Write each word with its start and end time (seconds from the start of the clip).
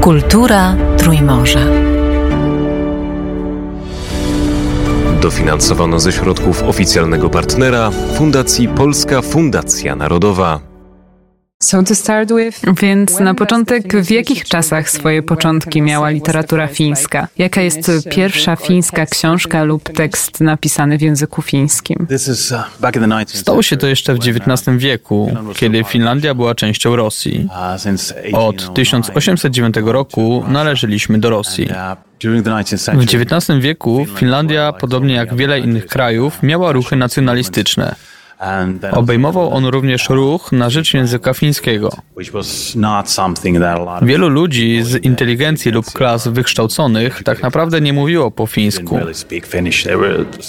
Kultura 0.00 0.76
Trójmorza. 0.98 1.60
Dofinansowano 5.22 6.00
ze 6.00 6.12
środków 6.12 6.62
oficjalnego 6.62 7.30
partnera 7.30 7.90
Fundacji 7.90 8.68
Polska 8.68 9.22
Fundacja 9.22 9.96
Narodowa. 9.96 10.65
Więc 12.82 13.20
na 13.20 13.34
początek, 13.34 13.96
w 13.96 14.10
jakich 14.10 14.44
czasach 14.44 14.90
swoje 14.90 15.22
początki 15.22 15.82
miała 15.82 16.10
literatura 16.10 16.66
fińska? 16.66 17.28
Jaka 17.38 17.60
jest 17.62 17.90
pierwsza 18.10 18.56
fińska 18.56 19.06
książka 19.06 19.64
lub 19.64 19.82
tekst 19.82 20.40
napisany 20.40 20.98
w 20.98 21.02
języku 21.02 21.42
fińskim? 21.42 22.06
Stało 23.26 23.62
się 23.62 23.76
to 23.76 23.86
jeszcze 23.86 24.14
w 24.14 24.18
XIX 24.18 24.76
wieku, 24.78 25.34
kiedy 25.54 25.84
Finlandia 25.84 26.34
była 26.34 26.54
częścią 26.54 26.96
Rosji. 26.96 27.48
Od 28.32 28.74
1809 28.74 29.74
roku 29.84 30.44
należeliśmy 30.48 31.18
do 31.18 31.30
Rosji. 31.30 31.68
W 32.94 33.02
XIX 33.02 33.60
wieku 33.60 34.06
Finlandia, 34.16 34.72
podobnie 34.72 35.14
jak 35.14 35.36
wiele 35.36 35.60
innych 35.60 35.86
krajów, 35.86 36.42
miała 36.42 36.72
ruchy 36.72 36.96
nacjonalistyczne. 36.96 37.94
Obejmował 38.92 39.54
on 39.54 39.64
również 39.66 40.08
ruch 40.08 40.52
na 40.52 40.70
rzecz 40.70 40.94
języka 40.94 41.34
fińskiego. 41.34 41.90
Wielu 44.02 44.28
ludzi 44.28 44.82
z 44.82 45.04
inteligencji 45.04 45.72
lub 45.72 45.86
klas 45.92 46.28
wykształconych 46.28 47.22
tak 47.22 47.42
naprawdę 47.42 47.80
nie 47.80 47.92
mówiło 47.92 48.30
po 48.30 48.46
fińsku. 48.46 48.98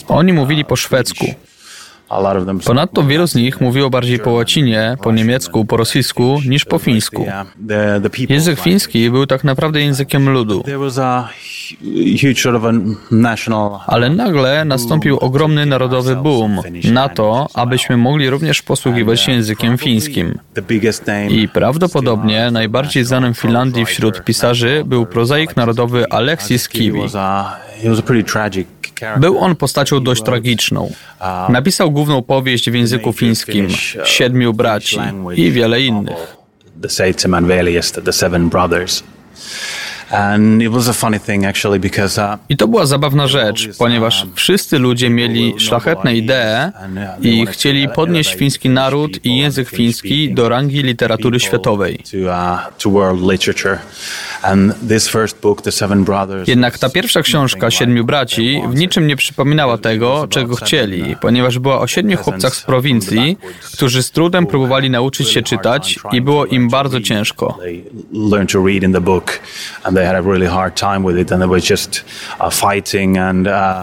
Oni 0.08 0.34
mówili 0.34 0.66
po 0.66 0.76
szwedzku. 0.76 1.26
Ponadto 2.66 3.03
wielu 3.03 3.27
z 3.27 3.35
nich 3.35 3.61
mówiło 3.61 3.89
bardziej 3.89 4.20
po 4.20 4.31
łacinie, 4.31 4.97
po 5.03 5.11
niemiecku, 5.11 5.66
po 5.66 5.77
rosyjsku 5.77 6.39
niż 6.47 6.66
po 6.66 6.80
fińsku. 6.80 7.25
Język 8.30 8.59
fiński 8.59 9.09
był 9.09 9.25
tak 9.25 9.43
naprawdę 9.43 9.81
językiem 9.81 10.30
ludu. 10.30 10.63
Ale 13.88 14.09
nagle 14.09 14.66
nastąpił 14.66 15.17
ogromny 15.17 15.66
narodowy 15.66 16.16
boom 16.16 16.61
na 16.91 17.09
to, 17.09 17.47
abyśmy 17.53 17.97
mogli 17.97 18.30
również 18.30 18.61
posługiwać 18.61 19.21
się 19.21 19.31
językiem 19.31 19.77
fińskim. 19.77 20.39
I 21.30 21.47
prawdopodobnie 21.47 22.52
najbardziej 22.52 23.03
znanym 23.03 23.33
w 23.33 23.39
Finlandii 23.39 23.86
wśród 23.86 24.23
pisarzy 24.23 24.83
był 24.86 25.05
prozaik 25.05 25.55
narodowy 25.55 26.09
Aleksis 26.09 26.69
Kivi. 26.69 27.02
Był 29.17 29.39
on 29.39 29.55
postacią 29.55 30.03
dość 30.03 30.23
tragiczną. 30.23 30.92
Napisał 31.49 31.92
główną 31.98 32.22
powieść 32.23 32.70
w 32.70 32.73
języku 32.73 33.14
fińskim, 33.14 33.67
Siedmiu 34.06 34.53
braci 34.53 34.98
i 35.36 35.52
wiele 35.52 35.81
innych. 35.81 36.38
I 42.50 42.58
to 42.58 42.67
była 42.67 42.86
zabawna 42.86 43.27
rzecz, 43.27 43.69
ponieważ 43.77 44.25
wszyscy 44.36 44.80
ludzie 44.80 45.09
mieli 45.09 45.53
szlachetne 45.58 46.16
idee 46.16 46.72
i 47.22 47.45
chcieli 47.45 47.89
podnieść 47.89 48.36
fiński 48.36 48.69
naród 48.69 49.25
i 49.25 49.38
język 49.38 49.69
fiński 49.69 50.33
do 50.33 50.49
rangi 50.49 50.83
literatury 50.83 51.39
światowej. 51.39 51.99
Jednak 56.47 56.77
ta 56.77 56.89
pierwsza 56.89 57.21
książka 57.21 57.71
Siedmiu 57.71 58.05
Braci 58.05 58.61
w 58.69 58.75
niczym 58.75 59.08
nie 59.08 59.16
przypominała 59.16 59.77
tego, 59.77 60.27
czego 60.30 60.55
chcieli, 60.55 61.16
ponieważ 61.21 61.59
była 61.59 61.80
o 61.80 61.88
siedmiu 61.88 62.17
chłopcach 62.17 62.55
z 62.55 62.61
prowincji, 62.64 63.38
którzy 63.73 64.03
z 64.03 64.11
trudem 64.11 64.45
próbowali 64.47 64.89
nauczyć 64.89 65.30
się 65.30 65.42
czytać 65.42 65.99
i 66.11 66.21
było 66.21 66.45
im 66.45 66.69
bardzo 66.69 67.02
ciężko. 67.02 67.58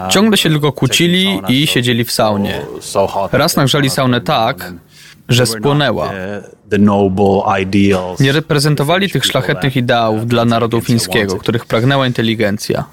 Ciągle 0.09 0.37
się 0.37 0.49
tylko 0.49 0.71
kłócili 0.71 1.41
i 1.47 1.67
siedzieli 1.67 2.03
w 2.03 2.11
saunie. 2.11 2.61
Raz 3.31 3.55
nagrzali 3.55 3.89
saunę 3.89 4.21
tak, 4.21 4.73
że 5.29 5.45
spłonęła. 5.45 6.11
Nie 8.19 8.31
reprezentowali 8.31 9.09
tych 9.09 9.25
szlachetnych 9.25 9.75
ideałów 9.77 10.27
dla 10.27 10.45
narodu 10.45 10.81
fińskiego, 10.81 11.35
których 11.37 11.65
pragnęła 11.65 12.07
inteligencja. 12.07 12.83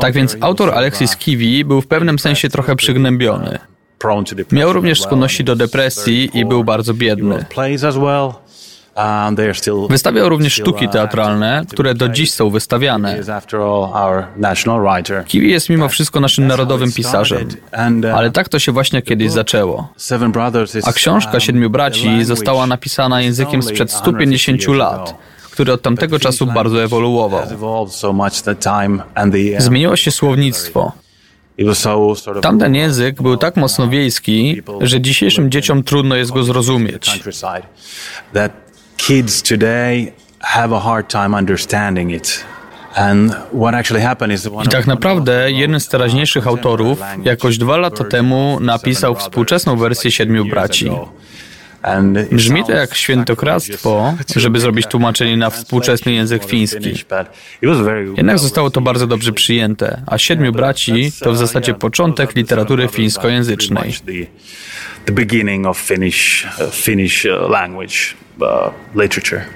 Tak 0.00 0.12
więc 0.14 0.36
autor 0.40 0.70
Alexis 0.74 1.16
Kiwi 1.16 1.64
był 1.64 1.80
w 1.80 1.86
pewnym 1.86 2.18
sensie 2.18 2.48
trochę 2.48 2.76
przygnębiony. 2.76 3.58
Miał 4.52 4.72
również 4.72 5.02
skłonności 5.02 5.44
do 5.44 5.56
depresji 5.56 6.30
i 6.34 6.44
był 6.44 6.64
bardzo 6.64 6.94
biedny. 6.94 7.44
Wystawiał 9.90 10.28
również 10.28 10.52
sztuki 10.52 10.88
teatralne, 10.88 11.62
które 11.70 11.94
do 11.94 12.08
dziś 12.08 12.32
są 12.32 12.50
wystawiane. 12.50 13.18
Kiwi 15.26 15.50
jest 15.50 15.68
mimo 15.68 15.88
wszystko 15.88 16.20
naszym 16.20 16.46
narodowym 16.46 16.92
pisarzem, 16.92 17.48
ale 18.14 18.30
tak 18.30 18.48
to 18.48 18.58
się 18.58 18.72
właśnie 18.72 19.02
kiedyś 19.02 19.30
zaczęło. 19.30 19.92
A 20.84 20.92
książka 20.92 21.40
Siedmiu 21.40 21.70
Braci 21.70 22.24
została 22.24 22.66
napisana 22.66 23.20
językiem 23.20 23.62
sprzed 23.62 23.92
150 23.92 24.68
lat 24.68 25.14
który 25.58 25.72
od 25.72 25.82
tamtego 25.82 26.18
czasu 26.18 26.46
bardzo 26.46 26.82
ewoluował. 26.82 27.42
Zmieniło 29.58 29.96
się 29.96 30.10
słownictwo. 30.10 30.92
Tamten 32.42 32.74
język 32.74 33.22
był 33.22 33.36
tak 33.36 33.56
mocno 33.56 33.88
wiejski, 33.88 34.62
że 34.80 35.00
dzisiejszym 35.00 35.50
dzieciom 35.50 35.82
trudno 35.82 36.16
jest 36.16 36.32
go 36.32 36.44
zrozumieć 36.44 37.20
kids 39.08 39.42
today 39.42 40.12
have 40.40 40.76
a 40.76 40.80
hard 40.80 41.08
time 41.08 41.36
understanding 41.38 42.10
it. 42.10 42.44
I 44.64 44.68
tak 44.68 44.86
naprawdę 44.86 45.52
jeden 45.52 45.80
z 45.80 45.88
teraźniejszych 45.88 46.46
autorów 46.46 47.00
jakoś 47.24 47.58
dwa 47.58 47.76
lata 47.76 48.04
temu 48.04 48.58
napisał 48.60 49.14
współczesną 49.14 49.76
wersję 49.76 50.10
Siedmiu 50.10 50.44
Braci. 50.44 50.90
Brzmi 52.32 52.64
to 52.64 52.72
jak 52.72 52.94
świętokradztwo, 52.94 54.14
żeby 54.36 54.60
zrobić 54.60 54.86
tłumaczenie 54.86 55.36
na 55.36 55.50
współczesny 55.50 56.12
język 56.12 56.44
fiński. 56.44 57.04
Jednak 58.16 58.38
zostało 58.38 58.70
to 58.70 58.80
bardzo 58.80 59.06
dobrze 59.06 59.32
przyjęte, 59.32 60.02
a 60.06 60.18
Siedmiu 60.18 60.52
Braci 60.52 61.12
to 61.20 61.32
w 61.32 61.36
zasadzie 61.36 61.74
początek 61.74 62.36
literatury 62.36 62.88
fińskojęzycznej. 62.88 63.94
The 65.08 65.14
beginning 65.14 65.66
of 65.66 65.78
Finnish, 65.78 66.44
uh, 66.44 66.70
Finnish 66.70 67.26
uh, 67.26 67.48
language 67.48 68.14
uh, 68.42 68.70
literature. 68.94 69.46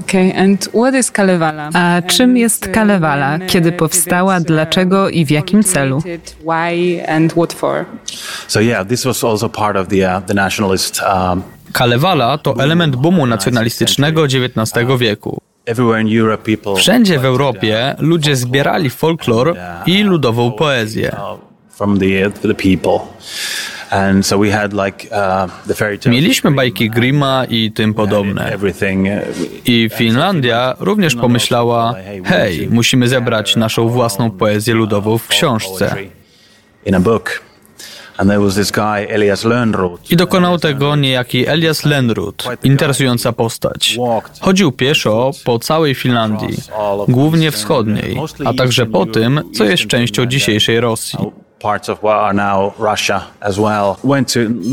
Okay, 0.00 0.32
and 0.32 0.64
what 0.72 0.94
is 0.94 1.10
Kalevala? 1.10 1.70
A 1.74 2.02
czym 2.02 2.36
jest 2.36 2.68
Kalevala? 2.68 3.38
Kiedy 3.46 3.72
powstała, 3.72 4.40
dlaczego 4.40 5.08
i 5.08 5.24
w 5.24 5.30
jakim 5.30 5.62
celu? 5.62 6.02
Why 6.40 7.02
and 7.08 7.32
what 7.32 7.52
for? 7.52 7.84
So 8.48 8.60
yeah, 8.60 8.88
this 8.88 9.04
was 9.04 9.24
also 9.24 9.48
part 9.48 9.76
of 9.76 9.88
the, 9.88 10.16
uh, 10.16 10.26
the 10.26 10.34
nationalist 10.34 11.02
um, 11.02 11.42
Kalevala 11.72 12.38
to 12.38 12.54
element 12.58 12.96
boomu 12.96 13.26
nacjonalistycznego 13.26 14.24
XIX 14.24 14.98
wieku. 14.98 15.40
Wszędzie 16.76 17.18
w 17.18 17.24
Europie 17.24 17.94
ludzie 17.98 18.36
zbierali 18.36 18.90
folklor 18.90 19.56
i 19.86 20.02
ludową 20.02 20.52
poezję. 20.52 21.16
Uh, 25.10 26.10
Mieliśmy 26.10 26.50
bajki 26.50 26.90
Grima 26.90 27.44
i 27.48 27.72
tym 27.72 27.94
podobne. 27.94 28.56
Uh, 28.56 28.70
I 29.64 29.90
Finlandia 29.94 30.76
również 30.80 31.14
pomyślała, 31.14 31.94
hej, 32.24 32.68
musimy 32.70 33.08
zebrać 33.08 33.56
naszą 33.56 33.88
własną 33.88 34.30
poezję 34.30 34.74
ludową 34.74 35.18
w 35.18 35.28
książce. 35.28 35.96
I 40.10 40.16
dokonał 40.16 40.58
tego 40.58 40.96
niejaki 40.96 41.48
Elias 41.48 41.84
Lönnrot, 41.84 42.56
interesująca 42.64 43.32
postać. 43.32 43.98
Chodził 44.40 44.72
pieszo 44.72 45.30
po 45.44 45.58
całej 45.58 45.94
Finlandii, 45.94 46.56
głównie 47.08 47.50
wschodniej, 47.50 48.16
a 48.44 48.54
także 48.54 48.86
po 48.86 49.06
tym, 49.06 49.40
co 49.54 49.64
jest 49.64 49.86
częścią 49.86 50.26
dzisiejszej 50.26 50.80
Rosji. 50.80 51.18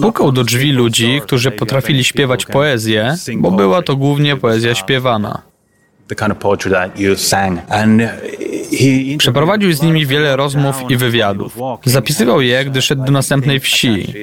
Pukał 0.02 0.32
do 0.32 0.44
drzwi 0.44 0.72
ludzi, 0.72 1.22
którzy 1.24 1.52
potrafili 1.52 2.04
śpiewać 2.04 2.46
poezję, 2.46 3.16
bo 3.38 3.52
była 3.52 3.82
to 3.82 3.96
głównie 3.96 4.38
poezja 4.38 4.76
śpiewana. 4.76 5.42
Przeprowadził 9.18 9.74
z 9.74 9.82
nimi 9.82 10.06
wiele 10.06 10.36
rozmów 10.36 10.76
i 10.90 10.98
wywiadów. 10.98 11.58
Zapisywał 11.86 12.42
je, 12.42 12.66
gdy 12.66 12.82
szedł 12.82 13.04
do 13.04 13.12
następnej 13.12 13.60
wsi. 13.60 14.14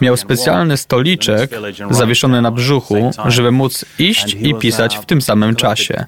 Miał 0.00 0.16
specjalny 0.16 0.76
stoliczek 0.76 1.50
zawieszony 1.90 2.42
na 2.42 2.50
brzuchu, 2.50 3.10
żeby 3.26 3.50
móc 3.50 3.84
iść 3.98 4.36
i 4.40 4.54
pisać 4.54 4.96
w 4.96 5.06
tym 5.06 5.22
samym 5.22 5.56
czasie. 5.56 6.04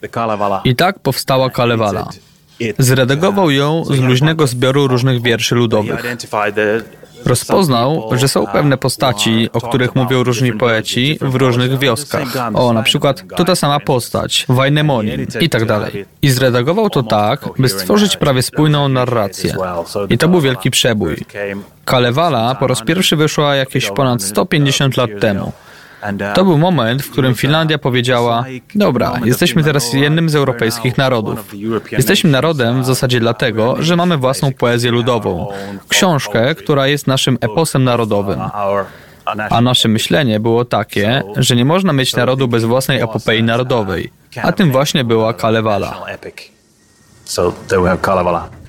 I 0.65 0.77
tak 0.77 0.99
powstała 0.99 1.51
Kalevala. 1.51 2.09
Zredagował 2.79 3.51
ją 3.51 3.85
z 3.85 4.01
luźnego 4.01 4.47
zbioru 4.47 4.89
różnych 4.89 5.23
wierszy 5.23 5.55
ludowych. 5.55 6.05
Rozpoznał, 7.25 8.11
że 8.13 8.29
są 8.29 8.47
pewne 8.47 8.77
postaci, 8.79 9.49
o 9.53 9.61
których 9.61 9.95
mówią 9.95 10.23
różni 10.23 10.53
poeci 10.53 11.19
w 11.21 11.35
różnych 11.35 11.79
wioskach. 11.79 12.29
O, 12.55 12.73
na 12.73 12.83
przykład 12.83 13.25
to 13.37 13.45
ta 13.45 13.55
sama 13.57 13.81
postać, 13.81 14.47
Wajnemonin 14.49 15.27
i 15.41 15.49
tak 15.49 15.65
dalej. 15.65 16.07
I 16.23 16.31
zredagował 16.31 16.91
to 16.91 17.03
tak, 17.03 17.49
by 17.59 17.69
stworzyć 17.69 18.17
prawie 18.17 18.43
spójną 18.43 18.89
narrację. 18.89 19.55
I 20.11 20.19
to 20.19 20.29
był 20.29 20.41
wielki 20.41 20.71
przebój. 20.71 21.17
Kalevala 21.85 22.55
po 22.55 22.67
raz 22.67 22.83
pierwszy 22.83 23.17
wyszła 23.17 23.55
jakieś 23.55 23.91
ponad 23.91 24.23
150 24.23 24.97
lat 24.97 25.11
temu. 25.21 25.53
To 26.35 26.45
był 26.45 26.59
moment, 26.59 27.03
w 27.03 27.11
którym 27.11 27.35
Finlandia 27.35 27.79
powiedziała: 27.79 28.45
Dobra, 28.75 29.21
jesteśmy 29.25 29.65
teraz 29.65 29.93
jednym 29.93 30.29
z 30.29 30.35
europejskich 30.35 30.99
narodów. 30.99 31.55
Jesteśmy 31.93 32.31
narodem 32.31 32.83
w 32.83 32.87
zasadzie 32.87 33.21
dlatego, 33.21 33.77
że 33.79 33.97
mamy 33.97 34.17
własną 34.17 34.53
poezję 34.53 34.91
ludową, 34.91 35.49
książkę, 35.89 36.55
która 36.55 36.87
jest 36.87 37.07
naszym 37.07 37.39
eposem 37.41 37.85
narodowym. 37.85 38.41
A 39.51 39.61
nasze 39.61 39.89
myślenie 39.89 40.41
było 40.41 40.65
takie, 40.65 41.23
że 41.37 41.57
nie 41.57 41.65
można 41.65 41.93
mieć 41.93 42.17
narodu 42.17 42.49
bez 42.49 42.65
własnej 42.65 43.01
epopei 43.01 43.43
narodowej. 43.43 44.13
A 44.43 44.53
tym 44.53 44.73
właśnie 44.73 45.05
była 45.05 45.35
Kalevala. 45.35 46.01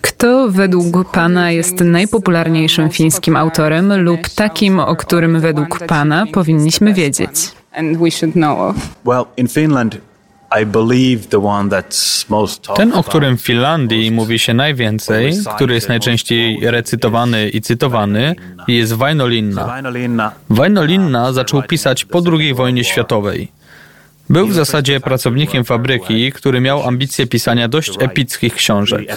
Kto 0.02 0.52
według 0.52 1.12
Pana 1.12 1.52
jest 1.52 1.80
najpopularniejszym 1.80 2.90
fińskim 2.90 3.36
autorem 3.36 4.02
lub 4.04 4.30
takim, 4.36 4.80
o 4.80 4.96
którym 4.96 5.40
według 5.40 5.80
Pana 5.88 6.26
powinniśmy 6.34 6.94
wiedzieć? 6.94 7.52
Ten, 12.76 12.94
o 12.94 13.04
którym 13.04 13.38
w 13.38 13.42
Finlandii 13.42 14.12
mówi 14.12 14.40
się 14.40 14.54
najwięcej, 14.54 15.34
który 15.56 15.74
jest 15.74 15.90
najczęściej 15.90 16.60
recytowany 16.62 17.50
i 17.50 17.62
cytowany, 17.62 18.36
jest 18.68 18.94
Wainolinna. 18.94 19.82
Wainolinna 20.50 21.34
zaczął 21.34 21.64
pisać 21.64 22.06
po 22.06 22.22
II 22.32 22.54
wojnie 22.54 22.84
światowej. 22.84 23.52
Był 24.30 24.48
w 24.48 24.54
zasadzie 24.54 25.00
pracownikiem 25.00 25.64
fabryki, 25.64 26.32
który 26.32 26.62
miał 26.62 26.84
ambicje 26.88 27.28
pisania 27.28 27.68
dość 27.68 27.92
epickich 28.00 28.56
książek. 28.56 29.08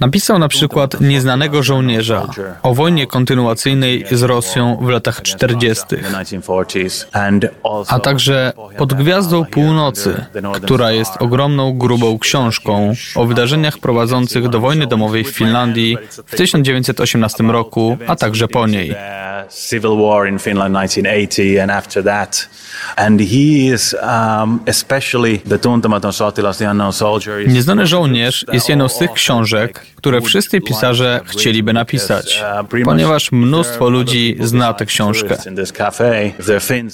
Napisał 0.00 0.38
na 0.38 0.48
przykład 0.48 1.00
Nieznanego 1.00 1.62
żołnierza 1.62 2.26
o 2.62 2.74
wojnie 2.74 3.06
kontynuacyjnej 3.06 4.04
z 4.10 4.22
Rosją 4.22 4.78
w 4.82 4.88
latach 4.88 5.22
40., 5.22 5.84
a 7.88 7.98
także 8.00 8.52
Pod 8.76 8.94
Gwiazdą 8.94 9.44
Północy, 9.44 10.24
która 10.62 10.92
jest 10.92 11.12
ogromną, 11.18 11.78
grubą 11.78 12.18
książką 12.18 12.94
o 13.14 13.26
wydarzeniach 13.26 13.78
prowadzących 13.78 14.48
do 14.48 14.60
wojny 14.60 14.86
domowej 14.86 15.24
w 15.24 15.28
Finlandii 15.28 15.98
w 16.26 16.36
1918 16.36 17.44
roku, 17.44 17.98
a 18.06 18.16
także 18.16 18.48
po 18.48 18.66
niej. 18.66 18.94
Civil 19.70 19.96
War 19.96 20.28
in 20.28 20.38
Finland 20.38 20.74
1980 20.74 21.60
and 21.62 21.70
after 21.70 22.04
that. 22.04 22.48
And 22.96 23.20
he 23.20 23.74
is 23.74 23.96
um, 24.02 24.60
especially 24.66 25.38
the 25.38 25.58
Tuntematon 25.58 26.12
sotilas, 26.12 26.58
the 26.58 26.70
unknown 26.70 26.92
soldier. 26.92 27.48
Nieznany 27.48 27.86
żołnierz 27.86 28.44
jest 28.52 28.68
jedną 28.68 28.88
z 28.88 28.98
tych 28.98 29.12
książek, 29.12 29.83
które 29.96 30.20
wszyscy 30.20 30.60
pisarze 30.60 31.20
chcieliby 31.24 31.72
napisać, 31.72 32.44
ponieważ 32.84 33.32
mnóstwo 33.32 33.88
ludzi 33.88 34.36
zna 34.40 34.74
tę 34.74 34.86
książkę. 34.86 35.36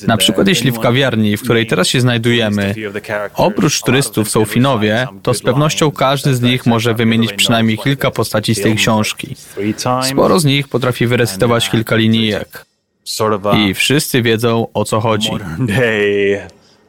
Na 0.06 0.16
przykład 0.16 0.48
jeśli 0.48 0.70
w 0.70 0.78
kawiarni, 0.78 1.37
w 1.37 1.42
której 1.42 1.66
teraz 1.66 1.88
się 1.88 2.00
znajdujemy, 2.00 2.75
oprócz 3.34 3.82
turystów 3.82 4.31
są 4.31 4.44
Finowie, 4.44 5.06
to 5.22 5.34
z 5.34 5.42
pewnością 5.42 5.90
każdy 5.90 6.34
z 6.34 6.40
nich 6.40 6.66
może 6.66 6.94
wymienić 6.94 7.32
przynajmniej 7.32 7.78
kilka 7.78 8.10
postaci 8.10 8.54
z 8.54 8.62
tej 8.62 8.76
książki. 8.76 9.37
Sporo 10.02 10.40
z 10.40 10.44
nich 10.44 10.69
potrafi 10.69 11.06
wyrecytować 11.06 11.70
kilka 11.70 11.96
linijek. 11.96 12.66
I 13.58 13.75
wszyscy 13.75 14.22
wiedzą, 14.22 14.66
o 14.75 14.84
co 14.84 15.00
chodzi. 15.00 15.31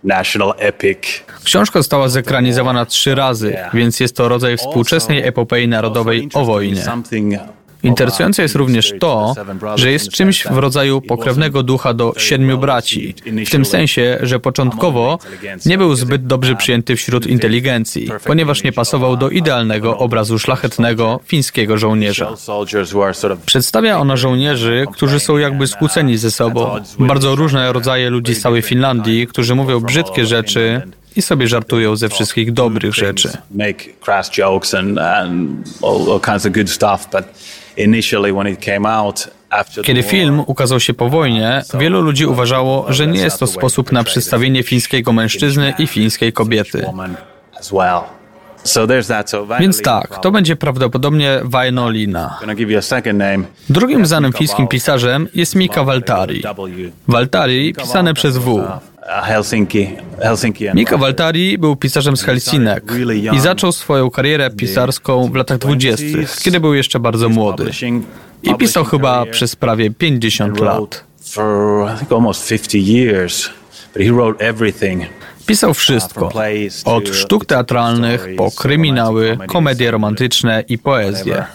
National 0.03 0.53
Epic. 0.57 1.23
Książka 1.43 1.79
została 1.79 2.09
zekranizowana 2.09 2.85
trzy 2.85 3.15
razy, 3.15 3.57
więc 3.73 3.99
jest 3.99 4.15
to 4.15 4.29
rodzaj 4.29 4.57
współczesnej 4.57 5.27
epopei 5.27 5.67
narodowej 5.67 6.29
o 6.33 6.45
wojnie. 6.45 6.83
Interesujące 7.83 8.41
jest 8.41 8.55
również 8.55 8.93
to, 8.99 9.35
że 9.75 9.91
jest 9.91 10.09
czymś 10.09 10.43
w 10.47 10.57
rodzaju 10.57 11.01
pokrewnego 11.01 11.63
ducha 11.63 11.93
do 11.93 12.13
siedmiu 12.17 12.57
braci, 12.57 13.15
w 13.47 13.49
tym 13.49 13.65
sensie, 13.65 14.17
że 14.21 14.39
początkowo 14.39 15.19
nie 15.65 15.77
był 15.77 15.95
zbyt 15.95 16.27
dobrze 16.27 16.55
przyjęty 16.55 16.95
wśród 16.95 17.27
inteligencji, 17.27 18.09
ponieważ 18.25 18.63
nie 18.63 18.71
pasował 18.71 19.17
do 19.17 19.29
idealnego 19.29 19.97
obrazu 19.97 20.39
szlachetnego 20.39 21.19
fińskiego 21.25 21.77
żołnierza. 21.77 22.33
Przedstawia 23.45 23.97
ona 23.97 24.17
żołnierzy, 24.17 24.85
którzy 24.93 25.19
są 25.19 25.37
jakby 25.37 25.67
skłóceni 25.67 26.17
ze 26.17 26.31
sobą. 26.31 26.75
Bardzo 26.99 27.35
różne 27.35 27.73
rodzaje 27.73 28.09
ludzi 28.09 28.35
z 28.35 28.41
całej 28.41 28.61
Finlandii, 28.61 29.27
którzy 29.27 29.55
mówią 29.55 29.79
brzydkie 29.79 30.25
rzeczy, 30.25 30.81
i 31.15 31.21
sobie 31.21 31.47
żartują 31.47 31.95
ze 31.95 32.09
wszystkich 32.09 32.53
dobrych 32.53 32.95
rzeczy. 32.95 33.29
Kiedy 39.83 40.03
film 40.03 40.43
ukazał 40.47 40.79
się 40.79 40.93
po 40.93 41.09
wojnie, 41.09 41.61
wielu 41.79 42.01
ludzi 42.01 42.25
uważało, 42.25 42.85
że 42.89 43.07
nie 43.07 43.19
jest 43.19 43.39
to 43.39 43.47
sposób 43.47 43.91
na 43.91 44.03
przedstawienie 44.03 44.63
fińskiego 44.63 45.13
mężczyzny 45.13 45.73
i 45.79 45.87
fińskiej 45.87 46.33
kobiety. 46.33 46.85
Więc 49.59 49.81
tak, 49.81 50.19
to 50.19 50.31
będzie 50.31 50.55
prawdopodobnie 50.55 51.39
Vainolina. 51.43 52.39
Drugim 53.69 54.05
znanym 54.05 54.33
fińskim 54.33 54.67
pisarzem 54.67 55.27
jest 55.33 55.55
Mika 55.55 55.83
Waltari. 55.83 56.43
Waltari 57.07 57.73
pisane 57.73 58.13
przez 58.13 58.37
W. 58.37 58.63
Helsinki. 59.07 59.89
Helsinki 60.19 60.65
Mika 60.73 60.97
Waltari 60.97 61.57
był 61.57 61.75
pisarzem 61.75 62.17
z 62.17 62.23
Helsinek 62.23 62.83
i 63.33 63.39
zaczął 63.39 63.71
swoją 63.71 64.09
karierę 64.09 64.49
pisarską 64.51 65.31
w 65.31 65.35
latach 65.35 65.57
dwudziestych, 65.57 66.35
kiedy 66.43 66.59
był 66.59 66.73
jeszcze 66.73 66.99
bardzo 66.99 67.29
młody. 67.29 67.71
I 68.43 68.55
pisał 68.55 68.83
chyba 68.85 69.25
przez 69.25 69.55
prawie 69.55 69.89
50 69.91 70.59
lat. 70.59 71.03
Pisał 75.45 75.73
wszystko, 75.73 76.31
od 76.85 77.09
sztuk 77.15 77.45
teatralnych 77.45 78.27
po 78.37 78.51
kryminały, 78.51 79.37
komedie 79.47 79.91
romantyczne 79.91 80.63
i 80.69 80.77
poezję. 80.77 81.45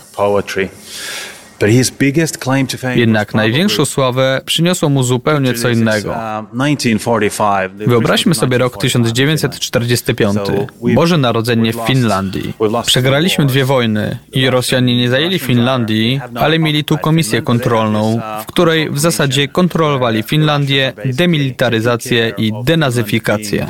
Jednak 2.94 3.34
największą 3.34 3.84
sławę 3.84 4.40
przyniosło 4.44 4.88
mu 4.88 5.02
zupełnie 5.02 5.54
co 5.54 5.68
innego. 5.68 6.10
Uh, 6.10 6.16
Wyobraźmy 7.86 8.34
sobie 8.34 8.58
rok 8.58 8.78
1945, 8.78 10.38
Boże 10.94 11.18
Narodzenie 11.18 11.72
w 11.72 11.76
Finlandii. 11.76 12.54
Przegraliśmy 12.86 13.46
dwie 13.46 13.64
wojny 13.64 14.18
i 14.32 14.50
Rosjanie 14.50 14.96
nie 14.96 15.08
zajęli 15.08 15.38
Finlandii, 15.38 16.20
ale 16.34 16.58
mieli 16.58 16.84
tu 16.84 16.98
komisję 16.98 17.42
kontrolną, 17.42 18.20
w 18.42 18.46
której 18.46 18.90
w 18.90 18.98
zasadzie 18.98 19.48
kontrolowali 19.48 20.22
Finlandię, 20.22 20.92
demilitaryzację 21.04 22.32
i 22.38 22.52
denazyfikację. 22.64 23.66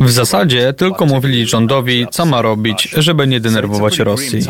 W 0.00 0.10
zasadzie 0.10 0.72
tylko 0.72 1.06
mówili 1.06 1.46
rządowi, 1.46 2.06
co 2.10 2.26
ma 2.26 2.42
robić, 2.42 2.75
żeby 2.82 3.26
nie 3.26 3.40
denerwować 3.40 3.98
Rosji. 3.98 4.40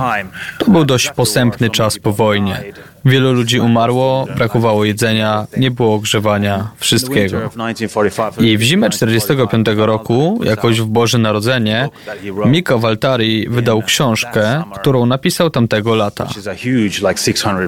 To 0.58 0.70
był 0.70 0.84
dość 0.84 1.10
posępny 1.10 1.70
czas 1.70 1.98
po 1.98 2.12
wojnie. 2.12 2.62
Wielu 3.06 3.32
ludzi 3.32 3.60
umarło, 3.60 4.26
brakowało 4.36 4.84
jedzenia, 4.84 5.46
nie 5.56 5.70
było 5.70 5.94
ogrzewania, 5.94 6.70
wszystkiego. 6.76 7.50
I 8.38 8.58
w 8.58 8.62
zimę 8.62 8.90
1945 8.90 9.66
roku, 9.78 10.40
jakoś 10.44 10.80
w 10.80 10.86
Boże 10.86 11.18
Narodzenie, 11.18 11.88
Miko 12.46 12.78
Waltari 12.78 13.48
wydał 13.48 13.82
książkę, 13.82 14.62
którą 14.80 15.06
napisał 15.06 15.50
tamtego 15.50 15.94
lata. 15.94 16.28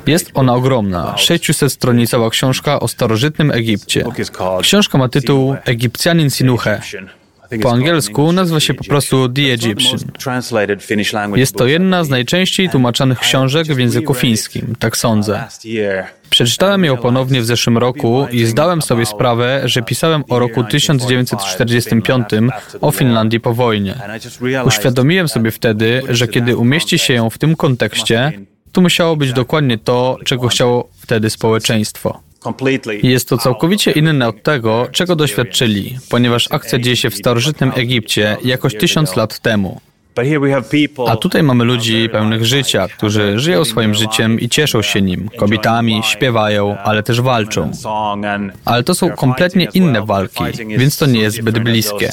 Jest 0.07 0.31
ona 0.35 0.55
ogromna, 0.55 1.15
600-stronicowa 1.17 2.31
książka 2.31 2.81
o 2.81 2.89
starożytnym 2.89 3.51
Egipcie. 3.51 4.05
Książka 4.63 4.99
ma 4.99 5.09
tytuł 5.09 5.57
Egipcjanin 5.65 6.31
Sinuhe. 6.31 6.81
Po 7.63 7.73
angielsku 7.73 8.33
nazywa 8.33 8.61
się 8.61 8.75
po 8.75 8.85
prostu 8.85 9.29
The 9.29 9.43
Egyptian. 9.43 9.99
Jest 11.37 11.57
to 11.57 11.67
jedna 11.67 12.05
z 12.05 12.09
najczęściej 12.09 12.71
tłumaczanych 12.71 13.19
książek 13.19 13.67
w 13.67 13.79
języku 13.79 14.15
fińskim, 14.15 14.75
tak 14.79 14.97
sądzę. 14.97 15.45
Przeczytałem 16.31 16.85
ją 16.85 16.97
ponownie 16.97 17.41
w 17.41 17.45
zeszłym 17.45 17.79
roku 17.79 18.27
i 18.31 18.47
zdałem 18.47 18.83
sobie 18.83 19.07
sprawę, 19.07 19.63
że 19.65 19.83
pisałem 19.83 20.25
o 20.29 20.39
roku 20.39 20.65
1945 20.65 22.29
o 22.81 22.91
Finlandii 22.91 23.41
po 23.41 23.55
wojnie. 23.55 23.95
Uświadomiłem 24.65 25.29
sobie 25.29 25.51
wtedy, 25.51 26.03
że 26.09 26.29
kiedy 26.29 26.57
umieści 26.57 26.99
się 26.99 27.15
ją 27.15 27.31
w 27.31 27.39
tym 27.39 27.57
kontekście, 27.57 28.33
to 28.73 28.81
musiało 28.81 29.17
być 29.17 29.33
dokładnie 29.33 29.79
to, 29.79 30.17
czego 30.25 30.49
chciało 30.49 30.89
wtedy 30.99 31.31
społeczeństwo. 31.31 32.28
Jest 33.03 33.29
to 33.29 33.39
całkowicie 33.39 33.91
inne 33.91 34.29
od 34.29 34.43
tego, 34.43 34.89
czego 34.93 35.17
doświadczyli, 35.17 35.99
ponieważ 36.11 36.49
akcja 36.51 36.79
dzieje 36.79 36.97
się 36.97 37.11
w 37.11 37.15
starożytnym 37.15 37.73
Egipcie 37.75 38.37
jakoś 38.45 38.77
tysiąc 38.77 39.17
lat 39.17 39.39
temu. 39.39 39.81
A 41.09 41.17
tutaj 41.17 41.43
mamy 41.43 41.65
ludzi 41.65 42.09
pełnych 42.13 42.47
życia, 42.47 42.89
którzy 42.89 43.39
żyją 43.39 43.65
swoim 43.65 43.95
życiem 43.95 44.41
i 44.41 44.49
cieszą 44.49 44.83
się 44.83 45.03
nim. 45.03 45.29
Kobietami, 45.37 46.03
śpiewają, 46.05 46.79
ale 46.79 47.03
też 47.03 47.21
walczą. 47.21 47.71
Ale 48.65 48.83
to 48.83 48.95
są 48.95 49.11
kompletnie 49.11 49.69
inne 49.75 50.07
walki, 50.07 50.45
więc 50.79 50.97
to 50.97 51.07
nie 51.07 51.21
jest 51.21 51.37
zbyt 51.37 51.59
bliskie. 51.59 52.11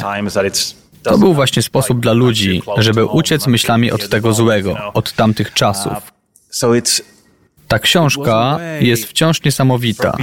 To 1.03 1.17
był 1.17 1.33
właśnie 1.33 1.61
sposób 1.61 1.99
dla 1.99 2.13
ludzi, 2.13 2.61
żeby 2.77 3.05
uciec 3.05 3.47
myślami 3.47 3.91
od 3.91 4.09
tego 4.09 4.33
złego, 4.33 4.77
od 4.93 5.13
tamtych 5.13 5.53
czasów. 5.53 5.93
Ta 7.67 7.79
książka 7.79 8.59
jest 8.79 9.05
wciąż 9.05 9.43
niesamowita 9.43 10.17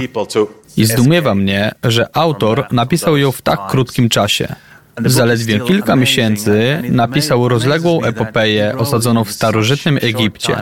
i 0.77 0.85
zdumiewa 0.85 1.35
mnie, 1.35 1.71
że 1.83 2.17
autor 2.17 2.67
napisał 2.71 3.17
ją 3.17 3.31
w 3.31 3.41
tak 3.41 3.67
krótkim 3.67 4.09
czasie. 4.09 4.55
W 4.97 5.11
zaledwie 5.11 5.59
kilka 5.59 5.95
miesięcy 5.95 6.81
napisał 6.89 7.49
rozległą 7.49 8.03
epopeję 8.03 8.75
osadzoną 8.77 9.23
w 9.23 9.31
starożytnym 9.31 9.99
Egipcie. 10.01 10.55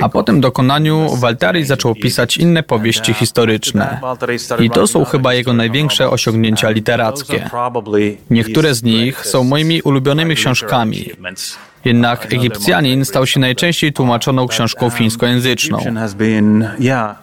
A 0.00 0.08
po 0.08 0.22
tym 0.22 0.40
dokonaniu 0.40 1.16
Waltari 1.16 1.64
zaczął 1.64 1.94
pisać 1.94 2.36
inne 2.36 2.62
powieści 2.62 3.14
historyczne. 3.14 4.00
I 4.60 4.70
to 4.70 4.86
są 4.86 5.04
chyba 5.04 5.34
jego 5.34 5.52
największe 5.52 6.10
osiągnięcia 6.10 6.70
literackie. 6.70 7.50
Niektóre 8.30 8.74
z 8.74 8.82
nich 8.82 9.26
są 9.26 9.44
moimi 9.44 9.82
ulubionymi 9.82 10.34
książkami. 10.36 11.10
Jednak 11.84 12.32
Egipcjanin 12.32 13.04
stał 13.04 13.26
się 13.26 13.40
najczęściej 13.40 13.92
tłumaczoną 13.92 14.48
książką 14.48 14.90
fińskojęzyczną. 14.90 15.78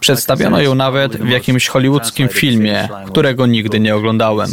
Przedstawiono 0.00 0.60
ją 0.60 0.74
nawet 0.74 1.16
w 1.16 1.28
jakimś 1.28 1.68
hollywoodzkim 1.68 2.28
filmie, 2.28 2.88
którego 3.06 3.46
nigdy 3.46 3.80
nie 3.80 3.96
oglądałem. 3.96 4.50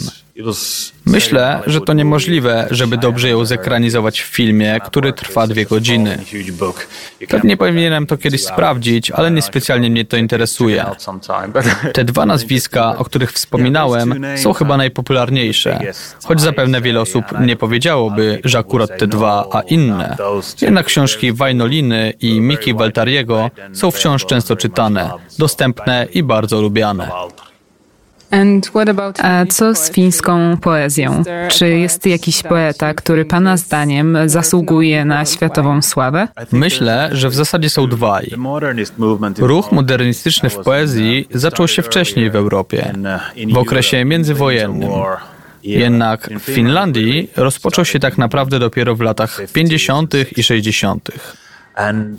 Myślę, 1.05 1.61
że 1.67 1.81
to 1.81 1.93
niemożliwe, 1.93 2.67
żeby 2.71 2.97
dobrze 2.97 3.29
ją 3.29 3.45
zekranizować 3.45 4.21
w 4.21 4.25
filmie, 4.25 4.79
który 4.85 5.13
trwa 5.13 5.47
dwie 5.47 5.65
godziny. 5.65 6.17
Pewnie 7.29 7.57
powinienem 7.57 8.07
to 8.07 8.17
kiedyś 8.17 8.43
sprawdzić, 8.43 9.11
ale 9.11 9.31
niespecjalnie 9.31 9.89
mnie 9.89 10.05
to 10.05 10.17
interesuje. 10.17 10.85
Te 11.93 12.03
dwa 12.03 12.25
nazwiska, 12.25 12.97
o 12.97 13.05
których 13.05 13.31
wspominałem, 13.31 14.25
są 14.35 14.53
chyba 14.53 14.77
najpopularniejsze, 14.77 15.79
choć 16.23 16.41
zapewne 16.41 16.81
wiele 16.81 17.01
osób 17.01 17.25
nie 17.39 17.55
powiedziałoby, 17.55 18.39
że 18.43 18.57
akurat 18.57 18.97
te 18.99 19.07
dwa, 19.07 19.47
a 19.51 19.61
inne. 19.61 19.94
Jednak 20.61 20.85
książki 20.85 21.33
Wajnoliny 21.33 22.13
i 22.21 22.41
Miki 22.41 22.73
Waltariego 22.73 23.49
są 23.73 23.91
wciąż 23.91 24.25
często 24.25 24.55
czytane, 24.55 25.11
dostępne 25.39 26.07
i 26.13 26.23
bardzo 26.23 26.61
lubiane. 26.61 27.11
A 29.21 29.45
co 29.45 29.75
z 29.75 29.91
fińską 29.91 30.57
poezją? 30.57 31.23
Czy 31.49 31.69
jest 31.69 32.05
jakiś 32.05 32.43
poeta, 32.43 32.93
który 32.93 33.25
Pana 33.25 33.57
zdaniem 33.57 34.17
zasługuje 34.25 35.05
na 35.05 35.25
światową 35.25 35.81
sławę? 35.81 36.27
Myślę, 36.51 37.09
że 37.11 37.29
w 37.29 37.35
zasadzie 37.35 37.69
są 37.69 37.87
dwaj. 37.87 38.31
Ruch 39.37 39.71
modernistyczny 39.71 40.49
w 40.49 40.57
poezji 40.57 41.27
zaczął 41.33 41.67
się 41.67 41.81
wcześniej 41.81 42.31
w 42.31 42.35
Europie, 42.35 42.93
w 43.53 43.57
okresie 43.57 44.05
międzywojennym. 44.05 44.89
Jednak 45.65 46.29
w 46.39 46.43
Finlandii 46.43 47.29
rozpoczął 47.35 47.85
się 47.85 47.99
tak 47.99 48.17
naprawdę 48.17 48.59
dopiero 48.59 48.95
w 48.95 49.01
latach 49.01 49.41
50. 49.53 50.13
i 50.37 50.43
60. 50.43 51.09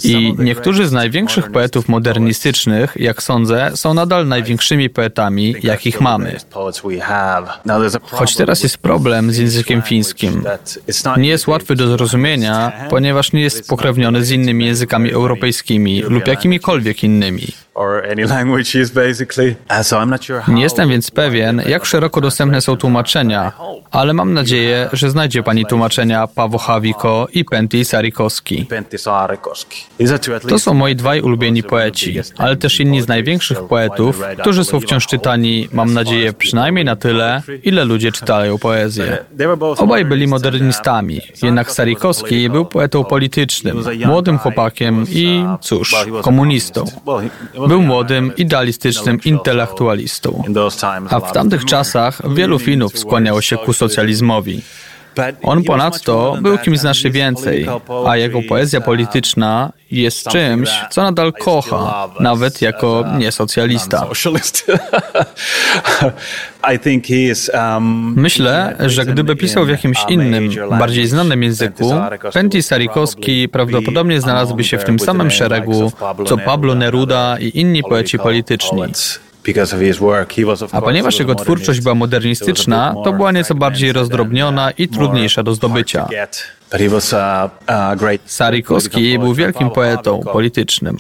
I 0.05 0.35
niektórzy 0.39 0.87
z 0.87 0.93
największych 0.93 1.53
poetów 1.53 1.89
modernistycznych, 1.89 2.97
jak 2.97 3.23
sądzę, 3.23 3.71
są 3.75 3.95
nadal 3.95 4.29
największymi 4.29 4.91
poetami, 4.91 5.55
jakich 5.63 6.01
mamy. 6.01 6.37
Choć 8.03 8.37
teraz 8.37 8.63
jest 8.63 8.79
problem 8.79 9.33
z 9.33 9.39
językiem 9.39 9.83
fińskim. 9.83 10.45
Nie 11.17 11.29
jest 11.29 11.47
łatwy 11.47 11.77
do 11.77 11.89
zrozumienia, 11.89 12.73
ponieważ 12.91 13.33
nie 13.33 13.43
jest 13.43 13.65
spokrewniony 13.65 14.25
z 14.25 14.31
innymi 14.31 14.67
językami 14.67 15.13
europejskimi 15.13 16.03
lub 16.03 16.27
jakimikolwiek 16.27 17.05
innymi. 17.05 17.47
Nie 20.49 20.63
jestem 20.63 20.89
więc 20.89 21.11
pewien, 21.11 21.63
jak 21.67 21.85
szeroko 21.85 22.21
dostępne 22.21 22.61
są 22.61 22.77
tłumaczenia, 22.77 23.53
ale 23.91 24.13
mam 24.13 24.35
nadzieję, 24.35 24.89
że 24.93 25.11
znajdzie 25.11 25.43
Pani 25.43 25.67
tłumaczenia 25.67 26.27
Pawo 26.27 26.59
Hawiko 26.59 27.29
i 27.33 27.45
Pentti 27.45 27.85
Sarikoski. 27.85 28.67
To 30.49 30.59
są 30.59 30.75
moi 30.75 30.97
dwaj 30.97 31.21
ulubieni 31.21 31.63
poeci, 31.63 32.21
ale 32.39 32.57
też 32.57 32.81
inni 32.81 33.03
z 33.03 33.09
największych 33.09 33.63
poetów, 33.63 34.23
którzy 34.41 34.65
są 34.65 34.81
wciąż 34.81 35.07
czytani, 35.07 35.69
mam 35.73 35.95
nadzieję, 35.95 36.33
przynajmniej 36.33 36.85
na 36.85 36.97
tyle, 36.97 37.43
ile 37.63 37.85
ludzie 37.85 38.13
czytają 38.13 38.59
poezję. 38.59 39.19
Obaj 39.79 40.05
byli 40.05 40.27
modernistami, 40.27 41.21
jednak 41.43 41.71
Sarikowski 41.71 42.51
był 42.51 42.65
poetą 42.65 43.05
politycznym, 43.05 43.85
młodym 44.07 44.39
chłopakiem 44.39 45.05
i, 45.11 45.45
cóż, 45.61 45.95
komunistą. 46.23 46.85
Był 47.69 47.83
młodym, 47.83 48.37
idealistycznym 48.37 49.21
intelektualistą. 49.25 50.43
A 51.11 51.21
w 51.21 51.33
tamtych 51.33 51.65
czasach 51.65 52.35
wielu 52.35 52.59
Finów 52.59 52.99
skłaniało 52.99 53.41
się 53.41 53.57
ku 53.57 53.73
socjalizmowi. 53.73 54.63
On 55.43 55.65
ponadto 55.65 56.37
był 56.41 56.59
kimś 56.59 56.79
znacznie 56.79 57.11
więcej, 57.11 57.67
a 58.07 58.17
jego 58.17 58.43
poezja 58.43 58.81
polityczna 58.81 59.73
jest 59.91 60.29
czymś, 60.29 60.71
co 60.91 61.03
nadal 61.03 61.33
kocha, 61.33 62.09
nawet 62.21 62.63
jako 62.63 63.05
niesocjalista. 63.19 64.07
Myślę, 68.17 68.77
że 68.87 69.07
gdyby 69.07 69.37
pisał 69.37 69.65
w 69.65 69.69
jakimś 69.69 69.99
innym, 70.09 70.51
bardziej 70.79 71.07
znanym 71.07 71.43
języku, 71.43 71.93
Pentti 72.33 72.63
Sarikowski 72.63 73.49
prawdopodobnie 73.49 74.21
znalazłby 74.21 74.65
się 74.65 74.79
w 74.79 74.85
tym 74.85 74.99
samym 74.99 75.31
szeregu, 75.31 75.93
co 76.27 76.37
Pablo 76.39 76.75
Neruda 76.75 77.37
i 77.41 77.61
inni 77.61 77.83
poeci 77.83 78.19
polityczni. 78.19 78.83
A 80.73 80.81
ponieważ 80.83 81.19
jego 81.19 81.35
twórczość 81.35 81.81
była 81.81 81.95
modernistyczna, 81.95 82.95
to 83.05 83.13
była 83.13 83.33
nieco 83.33 83.55
bardziej 83.55 83.93
rozdrobniona 83.93 84.71
i 84.71 84.89
trudniejsza 84.89 85.43
do 85.43 85.55
zdobycia. 85.55 86.09
Sarikowski 88.27 89.19
był 89.19 89.35
wielkim 89.35 89.71
poetą 89.71 90.21
politycznym. 90.33 90.97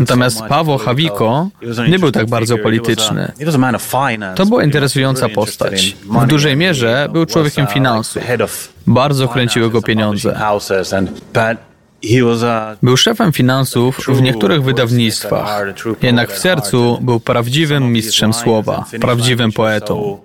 Natomiast 0.00 0.42
Paweł 0.48 0.78
Hawiko 0.78 1.48
nie 1.88 1.98
był 1.98 2.12
tak 2.12 2.26
bardzo 2.26 2.58
polityczny. 2.58 3.32
To 4.34 4.46
była 4.46 4.64
interesująca 4.64 5.28
postać. 5.28 5.96
W 6.24 6.26
dużej 6.26 6.56
mierze 6.56 7.08
był 7.12 7.26
człowiekiem 7.26 7.66
finansów. 7.66 8.22
Bardzo 8.86 9.28
kręciły 9.28 9.70
go 9.70 9.82
pieniądze. 9.82 10.40
Był 12.82 12.96
szefem 12.96 13.32
finansów 13.32 13.96
w 14.08 14.22
niektórych 14.22 14.62
wydawnictwach, 14.62 15.64
jednak 16.02 16.32
w 16.32 16.38
sercu 16.38 16.98
był 17.00 17.20
prawdziwym 17.20 17.92
mistrzem 17.92 18.32
słowa, 18.32 18.84
prawdziwym 19.00 19.52
poetą. 19.52 20.18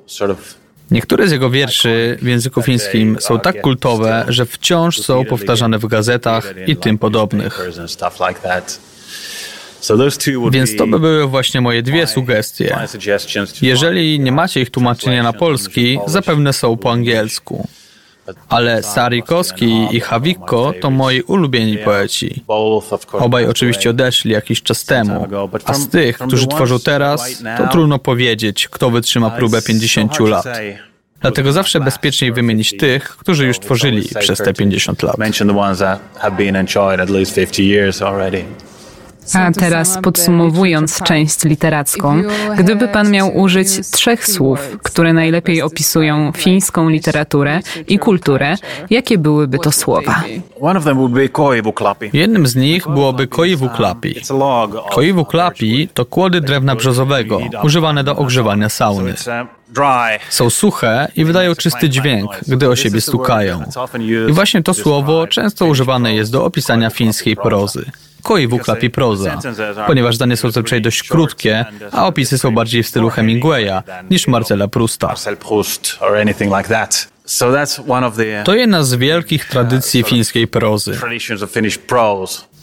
Niektóre 0.91 1.27
z 1.27 1.31
jego 1.31 1.49
wierszy 1.49 2.17
w 2.21 2.27
języku 2.27 2.61
fińskim 2.61 3.17
są 3.19 3.39
tak 3.39 3.61
kultowe, 3.61 4.25
że 4.27 4.45
wciąż 4.45 4.99
są 4.99 5.25
powtarzane 5.25 5.79
w 5.79 5.85
gazetach 5.85 6.53
i 6.67 6.77
tym 6.77 6.97
podobnych. 6.97 7.69
Więc 10.51 10.75
to 10.75 10.87
by 10.87 10.99
były 10.99 11.27
właśnie 11.27 11.61
moje 11.61 11.81
dwie 11.83 12.07
sugestie. 12.07 12.77
Jeżeli 13.61 14.19
nie 14.19 14.31
macie 14.31 14.61
ich 14.61 14.69
tłumaczenia 14.69 15.23
na 15.23 15.33
polski, 15.33 15.99
zapewne 16.07 16.53
są 16.53 16.77
po 16.77 16.91
angielsku. 16.91 17.67
Ale 18.49 18.83
Sarikowski 18.83 19.87
i 19.91 19.99
Hawikko 19.99 20.73
to 20.81 20.89
moi 20.89 21.21
ulubieni 21.21 21.77
poeci. 21.77 22.43
Obaj 23.11 23.45
oczywiście 23.45 23.89
odeszli 23.89 24.31
jakiś 24.31 24.61
czas 24.61 24.85
temu, 24.85 25.27
a 25.65 25.73
z 25.73 25.89
tych, 25.89 26.17
którzy 26.17 26.47
tworzą 26.47 26.79
teraz, 26.79 27.43
to 27.57 27.67
trudno 27.67 27.99
powiedzieć, 27.99 28.67
kto 28.67 28.89
wytrzyma 28.89 29.29
próbę 29.31 29.61
50 29.61 30.19
lat. 30.19 30.45
Dlatego 31.21 31.51
zawsze 31.51 31.79
bezpieczniej 31.79 32.31
wymienić 32.33 32.77
tych, 32.77 33.09
którzy 33.09 33.45
już 33.45 33.59
tworzyli 33.59 34.09
przez 34.19 34.37
te 34.39 34.53
50 34.53 35.03
lat. 35.03 35.17
A 39.33 39.51
teraz 39.51 39.97
podsumowując 40.01 41.01
część 41.03 41.43
literacką, 41.43 42.21
gdyby 42.57 42.87
pan 42.87 43.11
miał 43.11 43.37
użyć 43.37 43.67
trzech 43.91 44.27
słów, 44.27 44.59
które 44.83 45.13
najlepiej 45.13 45.61
opisują 45.61 46.31
fińską 46.31 46.89
literaturę 46.89 47.59
i 47.87 47.99
kulturę, 47.99 48.55
jakie 48.89 49.17
byłyby 49.17 49.59
to 49.59 49.71
słowa? 49.71 50.23
Jednym 52.13 52.47
z 52.47 52.55
nich 52.55 52.87
byłoby 52.87 53.27
koivuklapi. 53.27 54.15
Koivuklapi 54.91 55.89
to 55.93 56.05
kłody 56.05 56.41
drewna 56.41 56.75
brzozowego, 56.75 57.39
używane 57.63 58.03
do 58.03 58.15
ogrzewania 58.15 58.69
sauny. 58.69 59.13
Są 60.29 60.49
suche 60.49 61.07
i 61.15 61.25
wydają 61.25 61.55
czysty 61.55 61.89
dźwięk, 61.89 62.31
gdy 62.47 62.69
o 62.69 62.75
siebie 62.75 63.01
stukają. 63.01 63.63
I 64.29 64.31
właśnie 64.31 64.63
to 64.63 64.73
słowo 64.73 65.27
często 65.27 65.65
używane 65.65 66.15
jest 66.15 66.31
do 66.31 66.45
opisania 66.45 66.89
fińskiej 66.89 67.35
prozy 67.35 67.85
koiwu 68.23 68.59
klapi 68.59 68.89
proza, 68.89 69.39
ponieważ 69.87 70.15
zdania 70.15 70.35
są 70.35 70.51
zazwyczaj 70.51 70.81
dość 70.81 71.03
krótkie, 71.03 71.65
a 71.91 72.07
opisy 72.07 72.37
są 72.37 72.51
bardziej 72.51 72.83
w 72.83 72.87
stylu 72.87 73.09
Hemingwaya 73.09 73.83
niż 74.09 74.27
Marcela 74.27 74.67
Prusta. 74.67 75.15
To 78.43 78.55
jedna 78.55 78.83
z 78.83 78.93
wielkich 78.95 79.45
tradycji 79.45 80.03
fińskiej 80.03 80.47
prozy. 80.47 80.99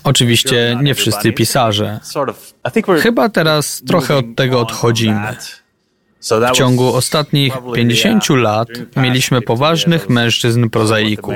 Oczywiście 0.04 0.78
nie 0.82 0.94
wszyscy 0.94 1.32
pisarze. 1.32 2.00
Chyba 3.02 3.28
teraz 3.28 3.82
trochę 3.86 4.16
od 4.16 4.24
tego 4.36 4.60
odchodzimy. 4.60 5.36
W 6.52 6.56
ciągu 6.56 6.94
ostatnich 6.94 7.54
50 7.74 8.28
lat 8.28 8.68
mieliśmy 8.96 9.42
poważnych 9.42 10.08
mężczyzn 10.08 10.68
prozaików. 10.68 11.34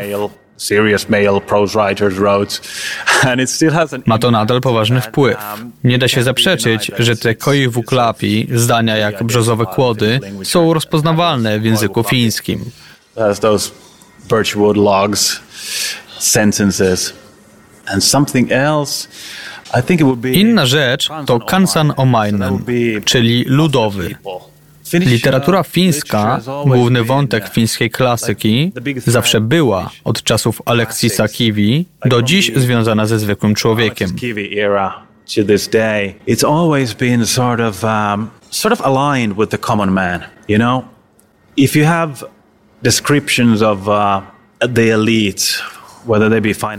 Ma 4.06 4.18
to 4.18 4.30
nadal 4.30 4.60
poważny 4.60 5.00
wpływ. 5.00 5.36
Nie 5.84 5.98
da 5.98 6.08
się 6.08 6.22
zaprzeczyć, 6.22 6.90
że 6.98 7.16
te 7.16 7.34
koi 7.34 7.68
wuklapi, 7.68 8.48
zdania 8.54 8.96
jak 8.96 9.24
brzozowe 9.24 9.66
kłody, 9.66 10.20
są 10.42 10.74
rozpoznawalne 10.74 11.60
w 11.60 11.64
języku 11.64 12.02
fińskim. 12.02 12.64
birchwood 14.28 14.76
logs, 14.76 15.40
sentences, 16.18 17.12
and 17.86 18.04
something 18.04 18.52
else 18.52 19.08
Inna 20.32 20.66
rzecz 20.66 21.08
to 21.26 21.40
kansan 21.40 21.92
omainen, 21.96 22.58
czyli 23.04 23.44
ludowy. 23.46 24.16
Literatura 24.98 25.62
fińska, 25.62 26.40
główny 26.66 27.04
wątek 27.04 27.48
fińskiej 27.48 27.90
klasyki, 27.90 28.72
zawsze 29.06 29.40
była 29.40 29.90
od 30.04 30.22
czasów 30.22 30.62
Aleksisa 30.64 31.28
Kiwi 31.28 31.86
do 32.04 32.22
dziś 32.22 32.52
związana 32.56 33.06
ze 33.06 33.18
zwykłym 33.18 33.54
człowiekiem. 33.54 34.10
Descriptions 42.82 43.62
of 43.62 43.88
uh, 43.88 44.22
the 44.74 44.94
elite 44.94 45.73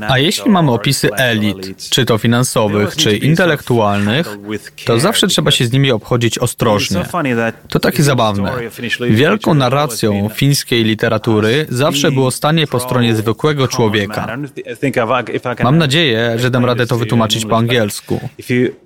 a 0.09 0.17
jeśli 0.17 0.51
mamy 0.51 0.71
opisy 0.71 1.13
elit, 1.13 1.89
czy 1.89 2.05
to 2.05 2.17
finansowych, 2.17 2.95
czy 2.95 3.17
intelektualnych, 3.17 4.37
to 4.85 4.99
zawsze 4.99 5.27
trzeba 5.27 5.51
się 5.51 5.65
z 5.65 5.71
nimi 5.71 5.91
obchodzić 5.91 6.39
ostrożnie. 6.39 7.05
To 7.69 7.79
takie 7.79 8.03
zabawne. 8.03 8.51
Wielką 9.09 9.53
narracją 9.53 10.29
fińskiej 10.29 10.83
literatury 10.83 11.65
zawsze 11.69 12.11
było 12.11 12.31
stanie 12.31 12.67
po 12.67 12.79
stronie 12.79 13.15
zwykłego 13.15 13.67
człowieka. 13.67 14.37
Mam 15.63 15.77
nadzieję, 15.77 16.33
że 16.37 16.51
dam 16.51 16.65
radę 16.65 16.87
to 16.87 16.97
wytłumaczyć 16.97 17.45
po 17.45 17.57
angielsku. 17.57 18.19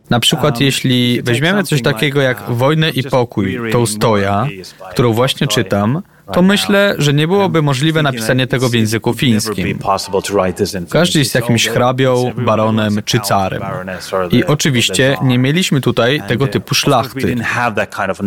Na 0.09 0.19
przykład 0.19 0.61
jeśli 0.61 1.21
weźmiemy 1.21 1.63
coś 1.63 1.81
takiego 1.81 2.21
jak 2.21 2.51
Wojnę 2.51 2.89
i 2.89 3.03
pokój 3.03 3.59
Tolstoja, 3.71 4.47
którą 4.91 5.13
właśnie 5.13 5.47
czytam, 5.47 6.01
to 6.33 6.41
myślę, 6.41 6.95
że 6.97 7.13
nie 7.13 7.27
byłoby 7.27 7.61
możliwe 7.61 8.01
napisanie 8.03 8.47
tego 8.47 8.69
w 8.69 8.73
języku 8.73 9.13
fińskim. 9.13 9.79
Każdy 10.89 11.19
jest 11.19 11.35
jakimś 11.35 11.67
hrabią, 11.67 12.31
baronem 12.35 13.01
czy 13.05 13.19
carem. 13.19 13.61
I 14.31 14.45
oczywiście 14.45 15.17
nie 15.23 15.37
mieliśmy 15.39 15.81
tutaj 15.81 16.21
tego 16.27 16.47
typu 16.47 16.75
szlachty. 16.75 17.35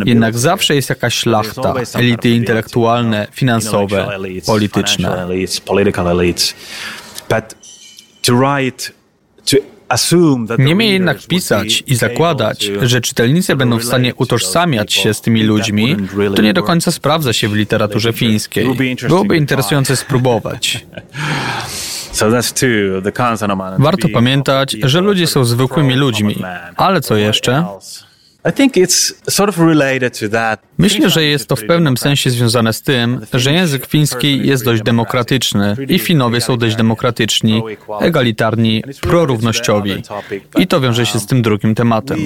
Jednak 0.05 0.39
zawsze 0.39 0.75
jest 0.75 0.89
jakaś 0.89 1.15
szlachta, 1.15 1.75
elity 1.95 2.31
intelektualne, 2.31 3.27
finansowe, 3.33 4.09
polityczne. 4.47 5.27
To 8.23 8.37
write, 8.37 8.93
to 9.45 9.72
Niemniej 10.59 10.93
jednak 10.93 11.19
pisać 11.27 11.83
i 11.87 11.95
zakładać, 11.95 12.71
że 12.83 13.01
czytelnicy 13.01 13.57
będą 13.57 13.79
w 13.79 13.85
stanie 13.85 14.15
utożsamiać 14.15 14.93
się 14.93 15.15
z 15.15 15.21
tymi 15.21 15.43
ludźmi, 15.43 15.97
to 16.37 16.43
nie 16.43 16.53
do 16.53 16.63
końca 16.63 16.93
sprawdza 16.93 17.33
się 17.33 17.49
w 17.49 17.55
literaturze 17.55 18.13
fińskiej. 18.13 18.67
Byłoby 19.09 19.37
interesujące 19.37 19.97
spróbować. 19.97 20.87
Warto 23.79 24.09
pamiętać, 24.09 24.77
że 24.83 25.01
ludzie 25.01 25.27
są 25.27 25.45
zwykłymi 25.45 25.95
ludźmi. 25.95 26.37
Ale 26.77 27.01
co 27.01 27.17
jeszcze? 27.17 27.65
Myślę, 30.79 31.11
że 31.11 31.25
jest 31.25 31.49
to 31.49 31.57
w 31.57 31.65
pewnym 31.65 31.97
sensie 31.97 32.31
związane 32.31 32.73
z 32.73 32.83
tym, 32.83 33.21
że 33.35 33.53
język 33.53 33.87
fiński 33.87 34.47
jest 34.47 34.65
dość 34.65 34.83
demokratyczny 34.83 35.77
i 35.89 35.99
Finowie 35.99 36.41
są 36.41 36.57
dość 36.57 36.77
demokratyczni, 36.77 37.63
egalitarni, 38.01 38.83
prorównościowi. 39.01 40.03
I 40.59 40.67
to 40.67 40.81
wiąże 40.81 41.07
się 41.07 41.19
z 41.19 41.27
tym 41.27 41.43
drugim 41.43 41.75
tematem. 41.75 42.19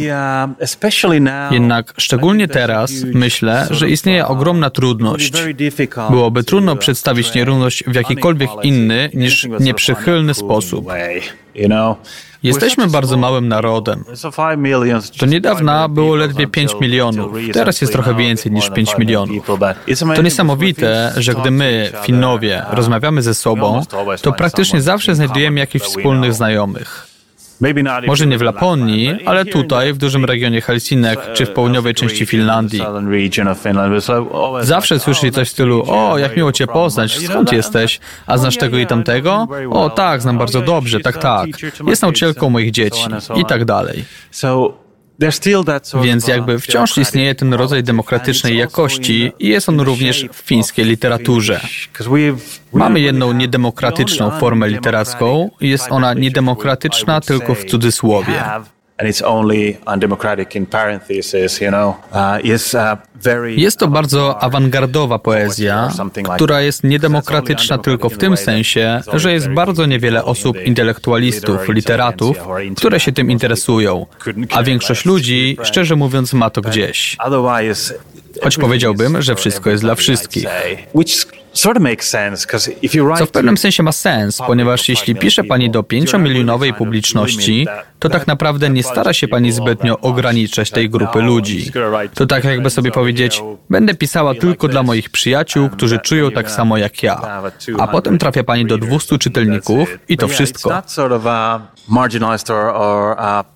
Jednak 1.50 1.94
szczególnie 1.98 2.48
teraz 2.48 2.92
myślę, 3.14 3.66
że 3.70 3.88
istnieje 3.88 4.26
ogromna 4.26 4.70
trudność. 4.70 5.32
Byłoby 6.10 6.44
trudno 6.44 6.76
przedstawić 6.76 7.34
nierówność 7.34 7.84
w 7.86 7.94
jakikolwiek 7.94 8.50
inny 8.62 9.10
niż 9.14 9.48
nieprzychylny 9.60 10.34
sposób. 10.34 10.86
Jesteśmy 12.46 12.86
bardzo 12.86 13.16
małym 13.16 13.48
narodem. 13.48 14.04
Do 15.20 15.26
niedawna 15.26 15.88
było 15.88 16.16
ledwie 16.16 16.46
5 16.46 16.74
milionów, 16.80 17.36
teraz 17.52 17.80
jest 17.80 17.92
trochę 17.92 18.14
więcej 18.14 18.52
niż 18.52 18.70
5 18.70 18.98
milionów. 18.98 19.46
To 20.16 20.22
niesamowite, 20.22 21.12
że 21.16 21.34
gdy 21.34 21.50
my, 21.50 21.92
Finowie, 22.02 22.64
rozmawiamy 22.70 23.22
ze 23.22 23.34
sobą, 23.34 23.82
to 24.22 24.32
praktycznie 24.32 24.80
zawsze 24.82 25.14
znajdujemy 25.14 25.60
jakichś 25.60 25.86
wspólnych 25.86 26.34
znajomych. 26.34 27.15
Może 28.06 28.26
nie 28.26 28.38
w 28.38 28.42
Laponii, 28.42 29.26
ale 29.26 29.44
tutaj, 29.44 29.92
w 29.92 29.98
dużym 29.98 30.24
regionie 30.24 30.60
Helsinek, 30.60 31.20
czy 31.34 31.46
w 31.46 31.50
południowej 31.50 31.94
części 31.94 32.26
Finlandii. 32.26 32.80
Zawsze 34.62 34.98
słyszy 34.98 35.30
coś 35.30 35.48
w 35.48 35.50
stylu, 35.52 35.82
o, 35.88 36.18
jak 36.18 36.36
miło 36.36 36.52
Cię 36.52 36.66
poznać, 36.66 37.18
skąd 37.30 37.52
jesteś? 37.52 38.00
A 38.26 38.38
znasz 38.38 38.56
tego 38.56 38.78
i 38.78 38.86
tamtego? 38.86 39.48
O, 39.70 39.90
tak, 39.90 40.22
znam 40.22 40.38
bardzo 40.38 40.60
dobrze, 40.62 41.00
tak, 41.00 41.18
tak. 41.18 41.46
Jest 41.86 42.02
nauczycielką 42.02 42.50
moich 42.50 42.70
dzieci 42.70 43.00
i 43.36 43.44
tak 43.44 43.64
dalej. 43.64 44.04
Więc 46.02 46.28
jakby 46.28 46.58
wciąż 46.58 46.98
istnieje 46.98 47.34
ten 47.34 47.54
rodzaj 47.54 47.82
demokratycznej 47.82 48.58
jakości 48.58 49.32
i 49.38 49.48
jest 49.48 49.68
on 49.68 49.80
również 49.80 50.26
w 50.32 50.36
fińskiej 50.36 50.84
literaturze. 50.84 51.60
Mamy 52.72 53.00
jedną 53.00 53.32
niedemokratyczną 53.32 54.30
formę 54.30 54.68
literacką 54.68 55.50
jest 55.60 55.86
ona 55.90 56.14
niedemokratyczna 56.14 57.20
tylko 57.20 57.54
w 57.54 57.64
cudzysłowie 57.64 58.42
jest 63.56 63.78
to 63.78 63.88
bardzo 63.88 64.42
awangardowa 64.42 65.18
poezja, 65.18 65.90
która 66.34 66.60
jest 66.60 66.84
niedemokratyczna 66.84 67.78
tylko 67.78 68.08
w 68.08 68.18
tym 68.18 68.36
sensie, 68.36 69.00
że 69.12 69.32
jest 69.32 69.48
bardzo 69.48 69.86
niewiele 69.86 70.24
osób 70.24 70.56
intelektualistów, 70.64 71.68
literatów, 71.68 72.36
które 72.76 73.00
się 73.00 73.12
tym 73.12 73.30
interesują, 73.30 74.06
a 74.52 74.62
większość 74.62 75.04
ludzi, 75.04 75.56
szczerze 75.62 75.96
mówiąc, 75.96 76.32
ma 76.32 76.50
to 76.50 76.60
gdzieś. 76.60 77.16
Choć 78.42 78.56
powiedziałbym, 78.56 79.22
że 79.22 79.34
wszystko 79.34 79.70
jest 79.70 79.82
dla 79.82 79.94
wszystkich. 79.94 80.44
Co 83.18 83.26
w 83.26 83.30
pewnym 83.30 83.56
sensie 83.56 83.82
ma 83.82 83.92
sens, 83.92 84.38
ponieważ 84.46 84.88
jeśli 84.88 85.14
pisze 85.14 85.44
pani 85.44 85.70
do 85.70 85.82
pięciomilionowej 85.82 86.74
publiczności, 86.74 87.66
to 87.98 88.08
tak 88.08 88.26
naprawdę 88.26 88.70
nie 88.70 88.82
stara 88.82 89.12
się 89.12 89.28
pani 89.28 89.52
zbytnio 89.52 89.98
ograniczać 90.00 90.70
tej 90.70 90.90
grupy 90.90 91.22
ludzi. 91.22 91.72
To 92.14 92.26
tak 92.26 92.44
jakby 92.44 92.70
sobie 92.70 92.90
powiedzieć, 92.90 93.42
będę 93.70 93.94
pisała 93.94 94.34
tylko 94.34 94.68
dla 94.68 94.82
moich 94.82 95.10
przyjaciół, 95.10 95.68
którzy 95.68 95.98
czują 95.98 96.30
tak 96.30 96.50
samo 96.50 96.76
jak 96.76 97.02
ja. 97.02 97.42
A 97.78 97.86
potem 97.86 98.18
trafia 98.18 98.44
pani 98.44 98.66
do 98.66 98.78
200 98.78 99.18
czytelników 99.18 99.98
i 100.08 100.16
to 100.16 100.28
wszystko. 100.28 100.82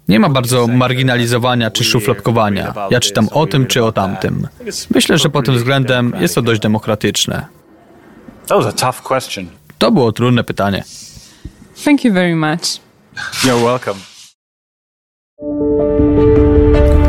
Nie 0.08 0.20
ma 0.20 0.28
bardzo 0.28 0.66
marginalizowania 0.66 1.70
czy 1.70 1.84
szufladkowania. 1.84 2.74
Ja 2.90 3.00
czytam 3.00 3.28
o 3.32 3.46
tym 3.46 3.66
czy 3.66 3.84
o 3.84 3.92
tamtym. 3.92 4.48
Myślę, 4.94 5.18
że 5.18 5.28
pod 5.28 5.44
tym 5.44 5.54
względem 5.54 6.12
jest 6.20 6.34
to 6.34 6.42
dość 6.42 6.60
demokratyczne. 6.60 7.59
To 9.78 9.90
było 9.90 10.12
trudne 10.12 10.44
pytanie. 10.44 10.84
Thank 11.84 12.04
you 12.04 12.12
very 12.12 12.36
much. 12.36 12.80
You're 13.44 13.64
welcome. 13.64 14.00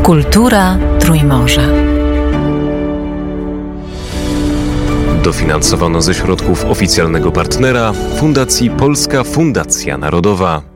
Kultura 0.02 0.78
Trójmorza. 1.00 1.62
Dofinansowano 5.22 6.02
ze 6.02 6.14
środków 6.14 6.64
oficjalnego 6.64 7.32
partnera 7.32 7.92
Fundacji 8.16 8.70
Polska 8.70 9.24
Fundacja 9.24 9.98
Narodowa. 9.98 10.71